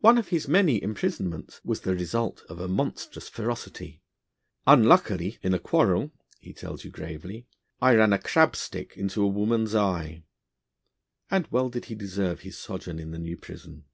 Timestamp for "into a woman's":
8.96-9.76